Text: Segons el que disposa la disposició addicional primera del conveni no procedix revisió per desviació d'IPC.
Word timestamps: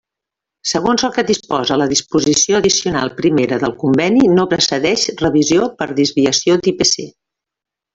Segons 0.69 1.03
el 1.07 1.11
que 1.17 1.23
disposa 1.27 1.77
la 1.81 1.87
disposició 1.91 2.61
addicional 2.61 3.13
primera 3.21 3.61
del 3.67 3.77
conveni 3.85 4.27
no 4.39 4.49
procedix 4.57 5.07
revisió 5.25 5.73
per 5.83 5.93
desviació 6.05 6.61
d'IPC. 6.67 7.09